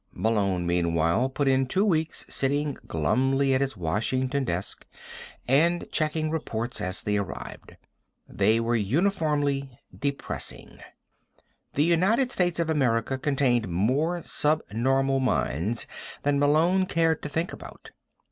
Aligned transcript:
Malone, 0.13 0.65
meanwhile, 0.65 1.29
put 1.29 1.47
in 1.47 1.67
two 1.67 1.85
weeks 1.85 2.25
sitting 2.27 2.75
glumly 2.87 3.53
at 3.53 3.61
his 3.61 3.77
Washington 3.77 4.43
desk 4.43 4.83
and 5.47 5.85
checking 5.91 6.31
reports 6.31 6.81
as 6.81 7.03
they 7.03 7.17
arrived. 7.17 7.75
They 8.27 8.59
were 8.59 8.75
uniformly 8.75 9.77
depressing. 9.95 10.79
The 11.73 11.83
United 11.83 12.31
States 12.31 12.59
of 12.59 12.67
America 12.67 13.19
contained 13.19 13.67
more 13.69 14.23
subnormal 14.25 15.19
minds 15.19 15.85
than 16.23 16.39
Malone 16.39 16.87
cared 16.87 17.21
to 17.21 17.29
think 17.29 17.53
about. 17.53 17.91